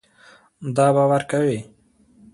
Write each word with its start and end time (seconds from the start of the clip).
دا 0.75 0.87
به 0.95 1.03
ورکوې. 1.11 1.59